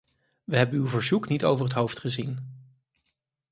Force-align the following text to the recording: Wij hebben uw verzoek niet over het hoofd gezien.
Wij 0.43 0.57
hebben 0.57 0.79
uw 0.79 0.87
verzoek 0.87 1.27
niet 1.27 1.45
over 1.45 1.63
het 1.65 1.73
hoofd 1.73 1.99
gezien. 1.99 2.39